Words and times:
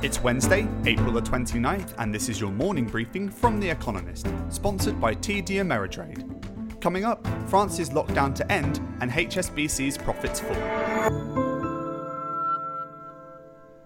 It's 0.00 0.22
Wednesday, 0.22 0.68
April 0.86 1.10
the 1.10 1.20
29th, 1.20 1.92
and 1.98 2.14
this 2.14 2.28
is 2.28 2.40
your 2.40 2.52
morning 2.52 2.84
briefing 2.84 3.28
from 3.28 3.58
The 3.58 3.68
Economist, 3.68 4.28
sponsored 4.48 5.00
by 5.00 5.12
TD 5.12 5.56
Ameritrade. 5.56 6.80
Coming 6.80 7.04
up, 7.04 7.26
France's 7.48 7.90
lockdown 7.90 8.32
to 8.36 8.52
end 8.52 8.80
and 9.00 9.10
HSBC's 9.10 9.98
profits 9.98 10.38
fall. 10.38 10.54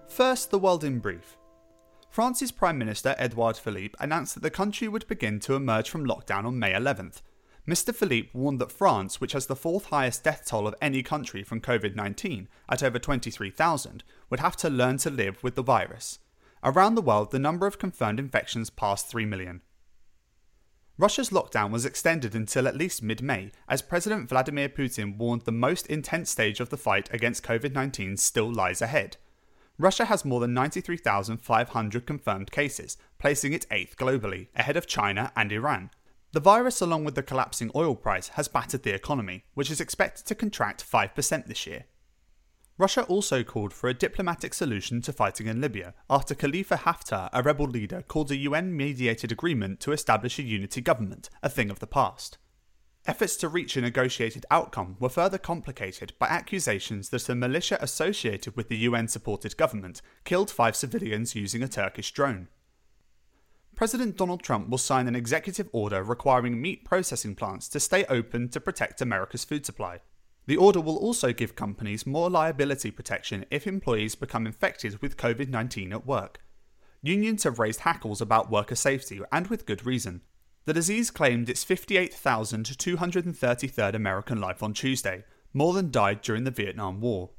First, 0.07 0.51
the 0.51 0.59
world 0.59 0.83
in 0.83 0.99
brief. 0.99 1.35
France's 2.11 2.51
Prime 2.51 2.77
Minister 2.77 3.15
Edouard 3.17 3.57
Philippe 3.57 3.95
announced 3.99 4.35
that 4.35 4.43
the 4.43 4.51
country 4.51 4.87
would 4.87 5.07
begin 5.07 5.39
to 5.39 5.55
emerge 5.55 5.89
from 5.89 6.05
lockdown 6.05 6.45
on 6.45 6.59
May 6.59 6.73
11th. 6.73 7.23
Mr. 7.67 7.95
Philippe 7.95 8.29
warned 8.33 8.59
that 8.59 8.71
France, 8.71 9.21
which 9.21 9.31
has 9.31 9.45
the 9.45 9.55
fourth 9.55 9.85
highest 9.85 10.23
death 10.23 10.43
toll 10.45 10.67
of 10.67 10.75
any 10.81 11.01
country 11.01 11.43
from 11.43 11.61
COVID 11.61 11.95
19 11.95 12.49
at 12.67 12.83
over 12.83 12.99
23,000, 12.99 14.03
would 14.29 14.41
have 14.41 14.57
to 14.57 14.69
learn 14.69 14.97
to 14.97 15.09
live 15.09 15.41
with 15.41 15.55
the 15.55 15.63
virus. 15.63 16.19
Around 16.61 16.95
the 16.95 17.01
world, 17.01 17.31
the 17.31 17.39
number 17.39 17.65
of 17.65 17.79
confirmed 17.79 18.19
infections 18.19 18.69
passed 18.69 19.07
3 19.07 19.25
million. 19.25 19.61
Russia's 20.97 21.29
lockdown 21.29 21.71
was 21.71 21.85
extended 21.85 22.35
until 22.35 22.67
at 22.67 22.75
least 22.75 23.01
mid 23.01 23.21
May, 23.21 23.51
as 23.67 23.81
President 23.81 24.29
Vladimir 24.29 24.69
Putin 24.69 25.17
warned 25.17 25.43
the 25.43 25.51
most 25.51 25.87
intense 25.87 26.29
stage 26.29 26.59
of 26.59 26.69
the 26.69 26.77
fight 26.77 27.09
against 27.13 27.43
COVID 27.43 27.73
19 27.73 28.17
still 28.17 28.51
lies 28.51 28.81
ahead. 28.81 29.17
Russia 29.79 30.05
has 30.05 30.23
more 30.23 30.39
than 30.39 30.53
93,500 30.53 32.05
confirmed 32.05 32.51
cases, 32.51 32.97
placing 33.17 33.53
it 33.53 33.65
eighth 33.71 33.97
globally, 33.97 34.49
ahead 34.55 34.77
of 34.77 34.85
China 34.85 35.31
and 35.35 35.51
Iran. 35.51 35.89
The 36.33 36.39
virus, 36.39 36.81
along 36.81 37.05
with 37.05 37.13
the 37.13 37.21
collapsing 37.21 37.69
oil 37.75 37.95
price, 37.95 38.29
has 38.29 38.47
battered 38.47 38.81
the 38.81 38.93
economy, 38.93 39.43
which 39.53 39.69
is 39.69 39.79
expected 39.79 40.25
to 40.25 40.33
contract 40.33 40.83
5% 40.83 41.45
this 41.45 41.67
year. 41.67 41.85
Russia 42.79 43.03
also 43.03 43.43
called 43.43 43.71
for 43.71 43.87
a 43.87 43.93
diplomatic 43.93 44.55
solution 44.55 44.99
to 45.03 45.13
fighting 45.13 45.45
in 45.45 45.61
Libya 45.61 45.93
after 46.09 46.33
Khalifa 46.33 46.77
Haftar, 46.77 47.29
a 47.31 47.43
rebel 47.43 47.67
leader, 47.67 48.01
called 48.01 48.31
a 48.31 48.35
UN 48.35 48.75
mediated 48.75 49.31
agreement 49.31 49.79
to 49.81 49.91
establish 49.91 50.39
a 50.39 50.43
unity 50.43 50.81
government, 50.81 51.29
a 51.43 51.49
thing 51.49 51.69
of 51.69 51.77
the 51.77 51.85
past. 51.85 52.39
Efforts 53.05 53.35
to 53.35 53.47
reach 53.47 53.77
a 53.77 53.81
negotiated 53.81 54.43
outcome 54.49 54.95
were 54.99 55.09
further 55.09 55.37
complicated 55.37 56.13
by 56.17 56.25
accusations 56.25 57.09
that 57.09 57.29
a 57.29 57.35
militia 57.35 57.77
associated 57.79 58.55
with 58.55 58.69
the 58.69 58.77
UN 58.77 59.07
supported 59.07 59.55
government 59.55 60.01
killed 60.23 60.49
five 60.49 60.75
civilians 60.75 61.35
using 61.35 61.61
a 61.61 61.67
Turkish 61.67 62.11
drone. 62.11 62.47
President 63.75 64.17
Donald 64.17 64.43
Trump 64.43 64.69
will 64.69 64.77
sign 64.77 65.07
an 65.07 65.15
executive 65.15 65.67
order 65.71 66.03
requiring 66.03 66.61
meat 66.61 66.85
processing 66.85 67.33
plants 67.33 67.67
to 67.69 67.79
stay 67.79 68.05
open 68.05 68.49
to 68.49 68.61
protect 68.61 69.01
America's 69.01 69.43
food 69.43 69.65
supply. 69.65 70.01
The 70.45 70.57
order 70.57 70.79
will 70.79 70.97
also 70.97 71.33
give 71.33 71.55
companies 71.55 72.05
more 72.05 72.29
liability 72.29 72.91
protection 72.91 73.45
if 73.49 73.65
employees 73.65 74.13
become 74.15 74.45
infected 74.45 75.01
with 75.01 75.17
COVID 75.17 75.49
19 75.49 75.91
at 75.93 76.05
work. 76.05 76.41
Unions 77.01 77.43
have 77.43 77.57
raised 77.59 77.81
hackles 77.81 78.21
about 78.21 78.49
worker 78.51 78.75
safety, 78.75 79.19
and 79.31 79.47
with 79.47 79.65
good 79.65 79.85
reason. 79.85 80.21
The 80.65 80.73
disease 80.73 81.11
claimed 81.11 81.49
its 81.49 81.65
58,233rd 81.65 83.95
American 83.95 84.39
life 84.39 84.63
on 84.63 84.73
Tuesday, 84.73 85.25
more 85.53 85.73
than 85.73 85.91
died 85.91 86.21
during 86.21 86.45
the 86.45 86.51
Vietnam 86.51 87.01
War. 87.01 87.31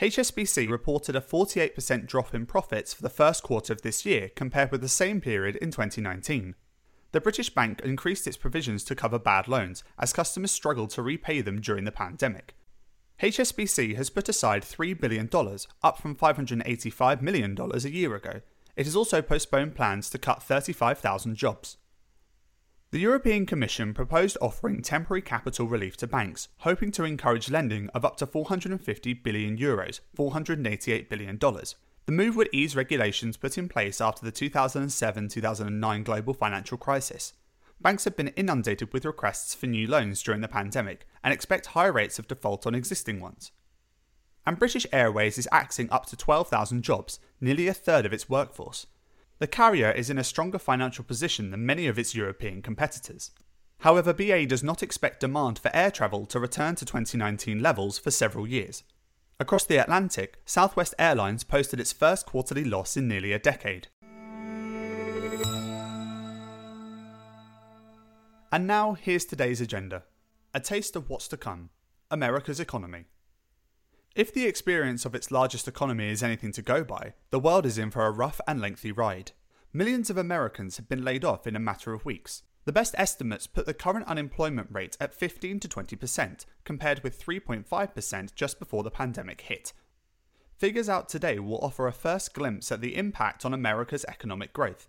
HSBC 0.00 0.68
reported 0.68 1.16
a 1.16 1.22
48% 1.22 2.06
drop 2.06 2.34
in 2.34 2.44
profits 2.44 2.92
for 2.92 3.00
the 3.00 3.08
first 3.08 3.42
quarter 3.42 3.72
of 3.72 3.80
this 3.80 4.04
year 4.04 4.30
compared 4.36 4.70
with 4.70 4.82
the 4.82 4.88
same 4.88 5.22
period 5.22 5.56
in 5.56 5.70
2019. 5.70 6.54
The 7.12 7.20
British 7.20 7.48
bank 7.48 7.80
increased 7.80 8.26
its 8.26 8.36
provisions 8.36 8.84
to 8.84 8.94
cover 8.94 9.18
bad 9.18 9.48
loans 9.48 9.82
as 9.98 10.12
customers 10.12 10.50
struggled 10.50 10.90
to 10.90 11.02
repay 11.02 11.40
them 11.40 11.62
during 11.62 11.84
the 11.84 11.92
pandemic. 11.92 12.54
HSBC 13.22 13.96
has 13.96 14.10
put 14.10 14.28
aside 14.28 14.62
$3 14.62 15.00
billion, 15.00 15.30
up 15.82 15.98
from 15.98 16.14
$585 16.14 17.22
million 17.22 17.56
a 17.58 17.88
year 17.88 18.14
ago, 18.14 18.42
it 18.76 18.84
has 18.84 18.94
also 18.94 19.22
postponed 19.22 19.74
plans 19.74 20.10
to 20.10 20.18
cut 20.18 20.42
35,000 20.42 21.36
jobs. 21.36 21.78
The 22.96 23.02
European 23.02 23.44
Commission 23.44 23.92
proposed 23.92 24.38
offering 24.40 24.80
temporary 24.80 25.20
capital 25.20 25.66
relief 25.66 25.98
to 25.98 26.06
banks, 26.06 26.48
hoping 26.60 26.90
to 26.92 27.04
encourage 27.04 27.50
lending 27.50 27.90
of 27.90 28.06
up 28.06 28.16
to 28.16 28.26
450 28.26 29.12
billion 29.12 29.58
euros, 29.58 30.00
$488 30.16 31.06
billion. 31.10 31.38
The 31.38 32.12
move 32.12 32.36
would 32.36 32.48
ease 32.54 32.74
regulations 32.74 33.36
put 33.36 33.58
in 33.58 33.68
place 33.68 34.00
after 34.00 34.24
the 34.24 34.32
2007-2009 34.32 36.04
global 36.04 36.32
financial 36.32 36.78
crisis. 36.78 37.34
Banks 37.82 38.04
have 38.04 38.16
been 38.16 38.28
inundated 38.28 38.90
with 38.94 39.04
requests 39.04 39.54
for 39.54 39.66
new 39.66 39.86
loans 39.86 40.22
during 40.22 40.40
the 40.40 40.48
pandemic 40.48 41.06
and 41.22 41.34
expect 41.34 41.66
high 41.66 41.84
rates 41.84 42.18
of 42.18 42.28
default 42.28 42.66
on 42.66 42.74
existing 42.74 43.20
ones 43.20 43.52
and 44.46 44.58
British 44.58 44.86
Airways 44.92 45.38
is 45.38 45.48
axing 45.50 45.90
up 45.90 46.06
to 46.06 46.16
12,000 46.16 46.82
jobs, 46.82 47.18
nearly 47.40 47.66
a 47.66 47.74
third 47.74 48.06
of 48.06 48.12
its 48.12 48.28
workforce. 48.28 48.86
The 49.38 49.46
carrier 49.46 49.90
is 49.90 50.08
in 50.08 50.16
a 50.16 50.24
stronger 50.24 50.58
financial 50.58 51.04
position 51.04 51.50
than 51.50 51.66
many 51.66 51.86
of 51.86 51.98
its 51.98 52.14
European 52.14 52.62
competitors. 52.62 53.32
However, 53.80 54.14
BA 54.14 54.46
does 54.46 54.62
not 54.62 54.82
expect 54.82 55.20
demand 55.20 55.58
for 55.58 55.70
air 55.74 55.90
travel 55.90 56.24
to 56.26 56.40
return 56.40 56.74
to 56.76 56.86
2019 56.86 57.62
levels 57.62 57.98
for 57.98 58.10
several 58.10 58.46
years. 58.46 58.82
Across 59.38 59.66
the 59.66 59.76
Atlantic, 59.76 60.40
Southwest 60.46 60.94
Airlines 60.98 61.44
posted 61.44 61.78
its 61.78 61.92
first 61.92 62.24
quarterly 62.24 62.64
loss 62.64 62.96
in 62.96 63.06
nearly 63.06 63.32
a 63.32 63.38
decade. 63.38 63.88
And 68.50 68.66
now, 68.66 68.94
here's 68.94 69.26
today's 69.26 69.60
agenda 69.60 70.04
a 70.54 70.60
taste 70.60 70.96
of 70.96 71.10
what's 71.10 71.28
to 71.28 71.36
come 71.36 71.68
America's 72.10 72.60
economy. 72.60 73.04
If 74.16 74.32
the 74.32 74.46
experience 74.46 75.04
of 75.04 75.14
its 75.14 75.30
largest 75.30 75.68
economy 75.68 76.08
is 76.08 76.22
anything 76.22 76.50
to 76.52 76.62
go 76.62 76.82
by, 76.82 77.12
the 77.28 77.38
world 77.38 77.66
is 77.66 77.76
in 77.76 77.90
for 77.90 78.06
a 78.06 78.10
rough 78.10 78.40
and 78.48 78.62
lengthy 78.62 78.90
ride. 78.90 79.32
Millions 79.74 80.08
of 80.08 80.16
Americans 80.16 80.78
have 80.78 80.88
been 80.88 81.04
laid 81.04 81.22
off 81.22 81.46
in 81.46 81.54
a 81.54 81.60
matter 81.60 81.92
of 81.92 82.06
weeks. 82.06 82.42
The 82.64 82.72
best 82.72 82.94
estimates 82.96 83.46
put 83.46 83.66
the 83.66 83.74
current 83.74 84.06
unemployment 84.06 84.68
rate 84.72 84.96
at 85.02 85.12
15 85.12 85.60
to 85.60 85.68
20%, 85.68 86.46
compared 86.64 87.02
with 87.02 87.22
3.5% 87.22 88.34
just 88.34 88.58
before 88.58 88.82
the 88.82 88.90
pandemic 88.90 89.42
hit. 89.42 89.74
Figures 90.56 90.88
out 90.88 91.10
today 91.10 91.38
will 91.38 91.58
offer 91.58 91.86
a 91.86 91.92
first 91.92 92.32
glimpse 92.32 92.72
at 92.72 92.80
the 92.80 92.96
impact 92.96 93.44
on 93.44 93.52
America's 93.52 94.06
economic 94.08 94.54
growth. 94.54 94.88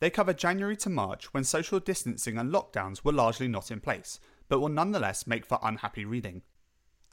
They 0.00 0.08
cover 0.08 0.32
January 0.32 0.78
to 0.78 0.88
March 0.88 1.34
when 1.34 1.44
social 1.44 1.78
distancing 1.78 2.38
and 2.38 2.50
lockdowns 2.50 3.04
were 3.04 3.12
largely 3.12 3.48
not 3.48 3.70
in 3.70 3.80
place, 3.80 4.18
but 4.48 4.60
will 4.60 4.70
nonetheless 4.70 5.26
make 5.26 5.44
for 5.44 5.58
unhappy 5.62 6.06
reading. 6.06 6.40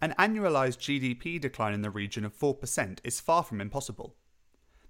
An 0.01 0.15
annualized 0.17 0.79
GDP 0.79 1.41
decline 1.41 1.73
in 1.73 1.81
the 1.81 1.89
region 1.89 2.23
of 2.23 2.37
4% 2.37 2.99
is 3.03 3.19
far 3.19 3.43
from 3.43 3.59
impossible. 3.59 4.15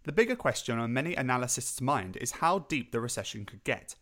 The 0.03 0.11
bigger 0.11 0.35
question 0.35 0.77
on 0.77 0.93
many 0.93 1.17
analysts' 1.17 1.81
mind 1.81 2.15
is 2.17 2.33
how 2.33 2.59
deep 2.59 2.91
the 2.91 2.99
recession 2.99 3.43
could 3.43 3.63
get. 3.63 3.95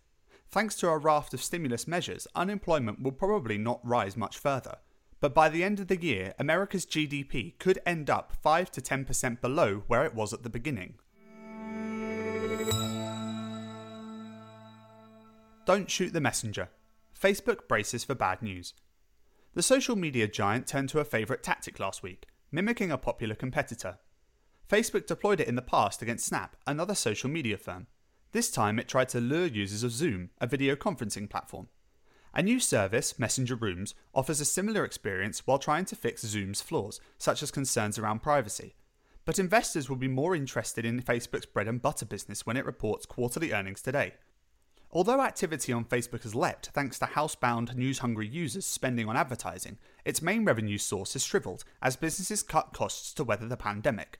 Thanks 0.49 0.75
to 0.75 0.89
a 0.89 0.97
raft 0.97 1.33
of 1.33 1.41
stimulus 1.41 1.87
measures, 1.87 2.27
unemployment 2.35 3.01
will 3.01 3.13
probably 3.13 3.57
not 3.57 3.79
rise 3.85 4.17
much 4.17 4.37
further. 4.37 4.79
But 5.21 5.33
by 5.33 5.47
the 5.47 5.63
end 5.63 5.79
of 5.79 5.87
the 5.87 5.99
year, 5.99 6.33
America's 6.37 6.85
GDP 6.85 7.57
could 7.57 7.79
end 7.85 8.09
up 8.09 8.33
5 8.41 8.69
to 8.71 8.81
10% 8.81 9.41
below 9.41 9.83
where 9.87 10.05
it 10.05 10.13
was 10.13 10.33
at 10.33 10.43
the 10.43 10.49
beginning. 10.49 10.95
Don't 15.65 15.89
shoot 15.89 16.11
the 16.11 16.21
messenger. 16.21 16.69
Facebook 17.19 17.67
braces 17.67 18.03
for 18.03 18.13
bad 18.13 18.41
news. 18.41 18.73
The 19.57 19.63
social 19.63 19.95
media 19.95 20.27
giant 20.27 20.67
turned 20.67 20.89
to 20.89 20.99
a 20.99 21.03
favourite 21.03 21.41
tactic 21.41 21.79
last 21.79 22.03
week, 22.03 22.27
mimicking 22.51 22.91
a 22.91 22.97
popular 22.99 23.33
competitor. 23.33 23.97
Facebook 24.69 25.07
deployed 25.07 25.39
it 25.39 25.47
in 25.47 25.55
the 25.55 25.63
past 25.63 26.03
against 26.03 26.27
Snap, 26.27 26.55
another 26.67 26.93
social 26.93 27.27
media 27.27 27.57
firm. 27.57 27.87
This 28.33 28.51
time 28.51 28.77
it 28.77 28.87
tried 28.87 29.09
to 29.09 29.19
lure 29.19 29.47
users 29.47 29.81
of 29.81 29.89
Zoom, 29.89 30.29
a 30.39 30.45
video 30.45 30.75
conferencing 30.75 31.27
platform. 31.27 31.69
A 32.35 32.43
new 32.43 32.59
service, 32.59 33.17
Messenger 33.17 33.55
Rooms, 33.55 33.95
offers 34.13 34.39
a 34.39 34.45
similar 34.45 34.85
experience 34.85 35.47
while 35.47 35.57
trying 35.57 35.85
to 35.85 35.95
fix 35.95 36.21
Zoom's 36.21 36.61
flaws, 36.61 37.01
such 37.17 37.41
as 37.41 37.49
concerns 37.49 37.97
around 37.97 38.21
privacy. 38.21 38.75
But 39.25 39.39
investors 39.39 39.89
will 39.89 39.95
be 39.95 40.07
more 40.07 40.35
interested 40.35 40.85
in 40.85 41.01
Facebook's 41.01 41.47
bread 41.47 41.67
and 41.67 41.81
butter 41.81 42.05
business 42.05 42.45
when 42.45 42.57
it 42.57 42.65
reports 42.67 43.07
quarterly 43.07 43.53
earnings 43.53 43.81
today. 43.81 44.13
Although 44.91 45.21
activity 45.21 45.73
on 45.73 45.85
Facebook 45.85 46.23
has 46.23 46.33
leapt 46.33 46.67
thanks 46.67 46.97
to 46.99 47.05
housebound, 47.05 47.75
news 47.75 47.99
hungry 47.99 48.27
users 48.27 48.65
spending 48.65 49.09
on 49.09 49.17
advertising, 49.17 49.77
its 50.05 50.21
main 50.21 50.45
revenue 50.45 50.77
source 50.77 51.13
has 51.13 51.25
shriveled 51.25 51.65
as 51.81 51.97
businesses 51.97 52.41
cut 52.41 52.73
costs 52.73 53.13
to 53.13 53.23
weather 53.23 53.47
the 53.47 53.57
pandemic. 53.57 54.19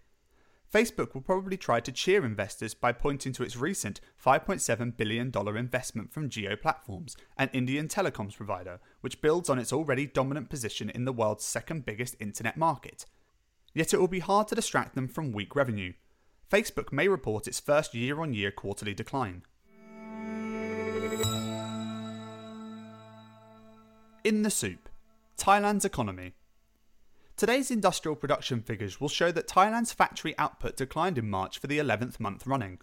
Facebook 0.73 1.13
will 1.13 1.21
probably 1.21 1.55
try 1.55 1.79
to 1.79 1.93
cheer 1.93 2.25
investors 2.25 2.73
by 2.73 2.91
pointing 2.91 3.31
to 3.31 3.43
its 3.43 3.55
recent 3.55 4.01
$5.7 4.23 4.97
billion 4.97 5.31
investment 5.55 6.11
from 6.11 6.29
Jio 6.29 6.61
Platforms, 6.61 7.15
an 7.37 7.49
Indian 7.53 7.87
telecoms 7.87 8.35
provider, 8.35 8.81
which 8.99 9.21
builds 9.21 9.49
on 9.49 9.59
its 9.59 9.71
already 9.71 10.05
dominant 10.05 10.49
position 10.49 10.89
in 10.89 11.05
the 11.05 11.13
world's 11.13 11.45
second 11.45 11.85
biggest 11.85 12.17
internet 12.19 12.57
market. 12.57 13.05
Yet 13.73 13.93
it 13.93 13.99
will 13.99 14.09
be 14.09 14.19
hard 14.19 14.49
to 14.49 14.55
distract 14.55 14.95
them 14.95 15.07
from 15.07 15.31
weak 15.31 15.55
revenue. 15.55 15.93
Facebook 16.51 16.91
may 16.91 17.07
report 17.07 17.47
its 17.47 17.61
first 17.61 17.93
year 17.93 18.19
on 18.19 18.33
year 18.33 18.51
quarterly 18.51 18.93
decline. 18.93 19.43
In 24.27 24.41
the 24.41 24.49
soup 24.49 24.89
Thailand's 25.37 25.85
economy. 25.85 26.33
Today's 27.37 27.71
industrial 27.71 28.17
production 28.17 28.61
figures 28.61 28.99
will 28.99 29.07
show 29.07 29.31
that 29.31 29.47
Thailand's 29.47 29.93
factory 29.93 30.37
output 30.37 30.75
declined 30.75 31.17
in 31.17 31.29
March 31.29 31.59
for 31.59 31.67
the 31.67 31.79
11th 31.79 32.19
month 32.19 32.45
running. 32.45 32.79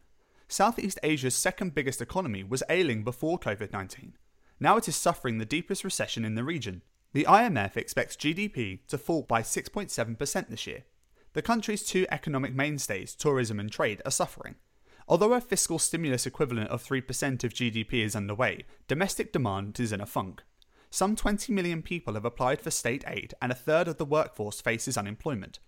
Southeast 0.48 0.98
Asia's 1.02 1.34
second 1.34 1.74
biggest 1.74 2.00
economy 2.00 2.42
was 2.42 2.62
ailing 2.70 3.04
before 3.04 3.38
COVID 3.38 3.74
19. 3.74 4.14
Now 4.58 4.78
it 4.78 4.88
is 4.88 4.96
suffering 4.96 5.36
the 5.36 5.44
deepest 5.44 5.84
recession 5.84 6.24
in 6.24 6.34
the 6.34 6.44
region. 6.44 6.80
The 7.12 7.26
IMF 7.28 7.76
expects 7.76 8.16
GDP 8.16 8.78
to 8.86 8.96
fall 8.96 9.20
by 9.20 9.42
6.7% 9.42 10.48
this 10.48 10.66
year. 10.66 10.84
The 11.34 11.42
country's 11.42 11.82
two 11.82 12.06
economic 12.10 12.54
mainstays, 12.54 13.14
tourism 13.14 13.60
and 13.60 13.70
trade, 13.70 14.00
are 14.06 14.10
suffering. 14.10 14.54
Although 15.06 15.34
a 15.34 15.42
fiscal 15.42 15.78
stimulus 15.78 16.24
equivalent 16.24 16.70
of 16.70 16.82
3% 16.82 17.44
of 17.44 17.52
GDP 17.52 18.02
is 18.02 18.16
underway, 18.16 18.64
domestic 18.88 19.30
demand 19.30 19.78
is 19.78 19.92
in 19.92 20.00
a 20.00 20.06
funk. 20.06 20.42
Some 20.94 21.16
20 21.16 21.52
million 21.52 21.82
people 21.82 22.14
have 22.14 22.24
applied 22.24 22.60
for 22.60 22.70
state 22.70 23.02
aid, 23.08 23.34
and 23.42 23.50
a 23.50 23.56
third 23.56 23.88
of 23.88 23.96
the 23.96 24.04
workforce 24.04 24.60
faces 24.60 24.96
unemployment. 24.96 25.58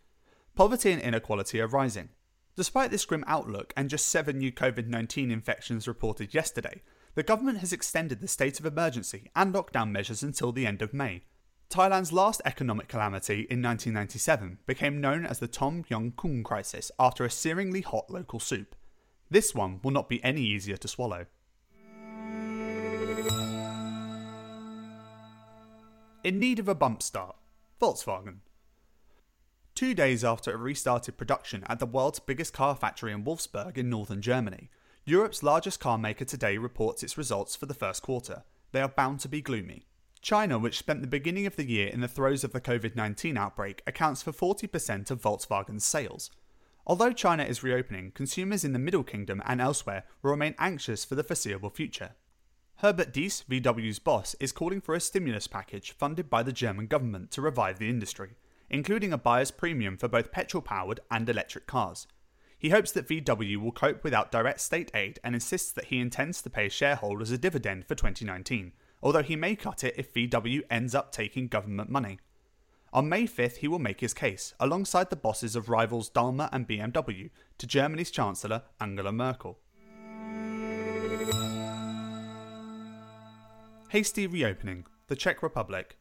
Poverty 0.55 0.93
and 0.93 1.02
inequality 1.02 1.61
are 1.61 1.67
rising. 1.67 2.11
Despite 2.55 2.93
this 2.93 3.05
grim 3.05 3.25
outlook 3.26 3.73
and 3.76 3.90
just 3.90 4.06
seven 4.06 4.38
new 4.38 4.52
COVID 4.52 4.87
19 4.87 5.32
infections 5.32 5.88
reported 5.88 6.32
yesterday, 6.32 6.81
the 7.17 7.25
government 7.25 7.58
has 7.58 7.73
extended 7.73 8.20
the 8.20 8.28
state 8.28 8.61
of 8.61 8.67
emergency 8.67 9.28
and 9.34 9.52
lockdown 9.52 9.90
measures 9.90 10.23
until 10.23 10.52
the 10.52 10.64
end 10.64 10.81
of 10.81 10.94
May. 10.94 11.25
Thailand's 11.70 12.12
last 12.12 12.40
economic 12.44 12.87
calamity 12.87 13.49
in 13.50 13.61
1997 13.61 14.58
became 14.64 15.00
known 15.00 15.26
as 15.26 15.40
the 15.40 15.49
Tom 15.49 15.84
Yum 15.88 16.12
Kung 16.17 16.44
crisis 16.44 16.93
after 17.00 17.25
a 17.25 17.29
searingly 17.31 17.82
hot 17.82 18.08
local 18.08 18.38
soup. 18.38 18.76
This 19.29 19.56
one 19.56 19.81
will 19.82 19.90
not 19.90 20.08
be 20.08 20.22
any 20.22 20.43
easier 20.43 20.76
to 20.76 20.87
swallow. 20.87 21.26
In 26.26 26.40
need 26.40 26.58
of 26.58 26.67
a 26.67 26.75
bump 26.75 27.05
start. 27.05 27.37
Volkswagen. 27.81 28.38
Two 29.76 29.94
days 29.94 30.25
after 30.25 30.50
it 30.50 30.56
restarted 30.56 31.17
production 31.17 31.62
at 31.69 31.78
the 31.78 31.87
world's 31.87 32.19
biggest 32.19 32.52
car 32.52 32.75
factory 32.75 33.12
in 33.12 33.23
Wolfsburg 33.23 33.78
in 33.78 33.88
northern 33.88 34.20
Germany, 34.20 34.69
Europe's 35.05 35.44
largest 35.44 35.78
car 35.78 35.96
maker 35.96 36.25
today 36.25 36.58
reports 36.58 37.05
its 37.05 37.17
results 37.17 37.55
for 37.55 37.67
the 37.67 37.75
first 37.75 38.02
quarter. 38.02 38.43
They 38.73 38.81
are 38.81 38.88
bound 38.88 39.20
to 39.20 39.28
be 39.28 39.40
gloomy. 39.40 39.87
China, 40.20 40.58
which 40.58 40.78
spent 40.78 41.00
the 41.00 41.06
beginning 41.06 41.46
of 41.46 41.55
the 41.55 41.70
year 41.70 41.87
in 41.87 42.00
the 42.00 42.08
throes 42.08 42.43
of 42.43 42.50
the 42.50 42.61
COVID 42.61 42.96
19 42.96 43.37
outbreak, 43.37 43.84
accounts 43.87 44.20
for 44.20 44.32
40% 44.32 45.12
of 45.12 45.22
Volkswagen's 45.22 45.84
sales. 45.84 46.32
Although 46.88 47.12
China 47.12 47.44
is 47.44 47.62
reopening, 47.62 48.11
consumers 48.11 48.64
in 48.64 48.72
the 48.72 48.81
Middle 48.81 49.05
Kingdom 49.05 49.40
and 49.46 49.61
elsewhere 49.61 50.02
will 50.22 50.32
remain 50.32 50.56
anxious 50.58 51.05
for 51.05 51.14
the 51.14 51.22
foreseeable 51.22 51.70
future. 51.70 52.17
Herbert 52.81 53.14
Diess, 53.14 53.43
VW's 53.46 53.99
boss, 53.99 54.37
is 54.38 54.52
calling 54.52 54.82
for 54.82 54.94
a 54.94 55.00
stimulus 55.00 55.46
package 55.46 55.93
funded 55.93 56.28
by 56.28 56.43
the 56.43 56.52
German 56.52 56.88
government 56.88 57.31
to 57.31 57.40
revive 57.40 57.78
the 57.78 57.88
industry, 57.88 58.37
including 58.69 59.14
a 59.14 59.19
buyer's 59.19 59.50
premium 59.50 59.96
for 59.96 60.08
both 60.08 60.31
petrol 60.31 60.61
powered 60.61 61.00
and 61.11 61.26
electric 61.26 61.67
cars. 61.67 62.06
He 62.58 62.69
hopes 62.69 62.93
that 62.93 63.08
VW 63.08 63.56
will 63.56 63.73
cope 63.73 64.05
without 64.05 64.31
direct 64.31 64.61
state 64.61 64.90
aid 64.94 65.19
and 65.25 65.34
insists 65.34 65.73
that 65.73 65.87
he 65.87 66.00
intends 66.00 66.43
to 66.43 66.50
pay 66.50 66.69
shareholders 66.69 67.31
a 67.31 67.38
dividend 67.38 67.87
for 67.87 67.94
2019, 67.94 68.73
although 69.02 69.22
he 69.22 69.37
may 69.37 69.56
cut 69.56 69.82
it 69.82 69.94
if 69.96 70.12
VW 70.12 70.61
ends 70.70 70.94
up 70.94 71.12
taking 71.12 71.49
government 71.49 71.88
money. 71.88 72.19
On 72.93 73.08
May 73.08 73.25
5th, 73.25 73.56
he 73.56 73.69
will 73.69 73.79
make 73.79 74.00
his 74.00 74.12
case, 74.12 74.52
alongside 74.61 75.08
the 75.08 75.17
bosses 75.17 75.56
of 75.56 75.70
rivals 75.70 76.11
Daimler 76.11 76.50
and 76.52 76.69
BMW, 76.69 77.31
to 77.56 77.67
Germany's 77.67 78.11
Chancellor 78.11 78.64
Angela 78.79 79.12
Merkel. 79.12 79.58
Hasty 83.91 84.27
reopening. 84.27 84.85
The 85.06 85.15
Czech 85.15 85.44
Republic. 85.44 85.97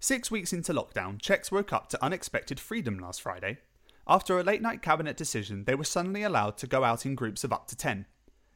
Six 0.00 0.30
weeks 0.30 0.54
into 0.54 0.72
lockdown, 0.72 1.20
Czechs 1.20 1.52
woke 1.52 1.70
up 1.70 1.90
to 1.90 2.02
unexpected 2.02 2.58
freedom 2.58 2.98
last 2.98 3.20
Friday. 3.20 3.58
After 4.08 4.38
a 4.38 4.42
late 4.42 4.62
night 4.62 4.80
cabinet 4.80 5.14
decision, 5.14 5.64
they 5.64 5.74
were 5.74 5.84
suddenly 5.84 6.22
allowed 6.22 6.56
to 6.58 6.66
go 6.66 6.82
out 6.82 7.04
in 7.04 7.14
groups 7.14 7.44
of 7.44 7.52
up 7.52 7.68
to 7.68 7.76
10. 7.76 8.06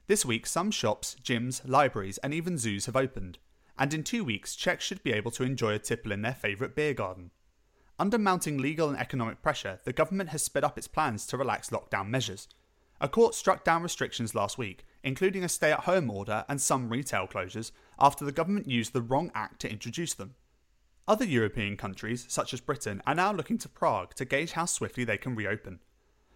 This 0.07 0.25
week, 0.25 0.47
some 0.47 0.71
shops, 0.71 1.15
gyms, 1.23 1.61
libraries, 1.67 2.17
and 2.19 2.33
even 2.33 2.57
zoos 2.57 2.87
have 2.87 2.97
opened. 2.97 3.37
And 3.79 3.93
in 3.93 4.03
two 4.03 4.25
weeks, 4.25 4.57
Czechs 4.57 4.83
should 4.83 5.03
be 5.03 5.13
able 5.13 5.31
to 5.33 5.45
enjoy 5.45 5.75
a 5.75 5.79
tipple 5.79 6.13
in 6.13 6.23
their 6.23 6.33
favourite 6.33 6.75
beer 6.75 6.95
garden. 6.95 7.33
Under 7.99 8.19
mounting 8.19 8.57
legal 8.57 8.89
and 8.89 8.99
economic 8.99 9.43
pressure, 9.43 9.79
the 9.85 9.93
government 9.93 10.31
has 10.31 10.43
sped 10.43 10.65
up 10.65 10.79
its 10.79 10.89
plans 10.89 11.27
to 11.27 11.37
relax 11.37 11.69
lockdown 11.69 12.09
measures. 12.09 12.49
A 12.99 13.11
court 13.11 13.35
struck 13.35 13.63
down 13.63 13.83
restrictions 13.83 14.35
last 14.35 14.57
week, 14.57 14.87
including 15.03 15.45
a 15.45 15.49
stay 15.49 15.73
at 15.73 15.81
home 15.81 16.11
order 16.11 16.45
and 16.49 16.61
some 16.61 16.89
retail 16.89 17.27
closures, 17.27 17.73
after 17.99 18.25
the 18.25 18.33
government 18.33 18.69
used 18.69 18.93
the 18.93 19.03
wrong 19.03 19.31
act 19.35 19.61
to 19.61 19.71
introduce 19.71 20.15
them. 20.15 20.35
Other 21.07 21.25
European 21.25 21.77
countries, 21.77 22.27
such 22.29 22.53
as 22.53 22.61
Britain, 22.61 23.03
are 23.07 23.15
now 23.15 23.33
looking 23.33 23.59
to 23.59 23.69
Prague 23.69 24.15
to 24.17 24.25
gauge 24.25 24.53
how 24.53 24.67
swiftly 24.67 25.05
they 25.05 25.17
can 25.17 25.35
reopen. 25.35 25.81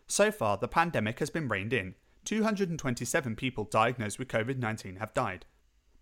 So 0.07 0.31
far, 0.31 0.57
the 0.57 0.69
pandemic 0.69 1.19
has 1.19 1.31
been 1.31 1.49
reined 1.49 1.73
in. 1.73 1.95
227 2.25 3.37
people 3.37 3.65
diagnosed 3.65 4.19
with 4.19 4.29
COVID 4.29 4.59
19 4.59 4.97
have 4.97 5.13
died. 5.13 5.45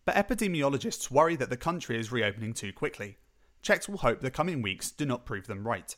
But 0.05 0.15
epidemiologists 0.15 1.11
worry 1.11 1.37
that 1.37 1.51
the 1.51 1.56
country 1.56 1.99
is 1.99 2.13
reopening 2.13 2.53
too 2.53 2.73
quickly. 2.73 3.19
Czechs 3.63 3.89
will 3.89 3.99
hope 3.99 4.21
the 4.21 4.31
coming 4.31 4.63
weeks 4.63 4.91
do 4.91 5.05
not 5.05 5.27
prove 5.27 5.47
them 5.47 5.67
right. 5.67 5.97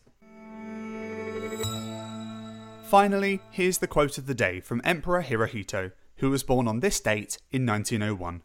Finally, 2.85 3.41
here's 3.51 3.79
the 3.79 3.87
quote 3.87 4.19
of 4.19 4.27
the 4.27 4.35
day 4.35 4.61
from 4.61 4.83
Emperor 4.85 5.23
Hirohito, 5.23 5.93
who 6.23 6.31
was 6.31 6.45
born 6.45 6.69
on 6.69 6.79
this 6.79 7.01
date 7.01 7.37
in 7.51 7.67
1901. 7.67 8.43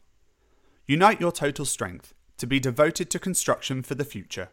Unite 0.87 1.21
your 1.21 1.31
total 1.31 1.63
strength 1.63 2.15
to 2.39 2.47
be 2.47 2.59
devoted 2.59 3.07
to 3.11 3.19
construction 3.19 3.83
for 3.83 3.93
the 3.93 4.03
future. 4.03 4.49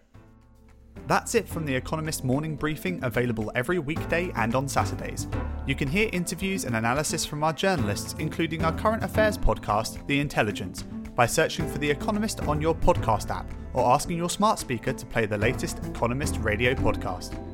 That's 1.06 1.34
it 1.34 1.48
from 1.48 1.64
the 1.64 1.74
Economist 1.74 2.22
morning 2.22 2.54
briefing, 2.54 3.02
available 3.02 3.50
every 3.54 3.78
weekday 3.78 4.30
and 4.36 4.54
on 4.54 4.68
Saturdays. 4.68 5.26
You 5.66 5.74
can 5.74 5.88
hear 5.88 6.10
interviews 6.12 6.66
and 6.66 6.76
analysis 6.76 7.24
from 7.24 7.42
our 7.42 7.54
journalists, 7.54 8.14
including 8.18 8.62
our 8.62 8.76
current 8.76 9.02
affairs 9.02 9.38
podcast, 9.38 10.06
The 10.06 10.20
Intelligence, 10.20 10.82
by 10.82 11.24
searching 11.24 11.66
for 11.66 11.78
The 11.78 11.90
Economist 11.90 12.42
on 12.42 12.60
your 12.60 12.74
podcast 12.74 13.30
app 13.30 13.50
or 13.72 13.90
asking 13.90 14.18
your 14.18 14.28
smart 14.28 14.58
speaker 14.58 14.92
to 14.92 15.06
play 15.06 15.24
the 15.24 15.38
latest 15.38 15.78
Economist 15.86 16.36
radio 16.40 16.74
podcast. 16.74 17.53